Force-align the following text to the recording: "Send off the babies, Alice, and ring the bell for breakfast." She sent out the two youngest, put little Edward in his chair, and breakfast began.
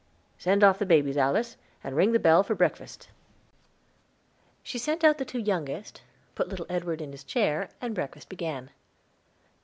"Send 0.39 0.63
off 0.63 0.79
the 0.79 0.85
babies, 0.87 1.15
Alice, 1.15 1.57
and 1.83 1.95
ring 1.95 2.11
the 2.11 2.17
bell 2.17 2.41
for 2.41 2.55
breakfast." 2.55 3.09
She 4.63 4.79
sent 4.79 5.03
out 5.03 5.19
the 5.19 5.25
two 5.25 5.37
youngest, 5.37 6.01
put 6.33 6.49
little 6.49 6.65
Edward 6.71 7.01
in 7.01 7.11
his 7.11 7.23
chair, 7.23 7.69
and 7.79 7.93
breakfast 7.93 8.27
began. 8.27 8.71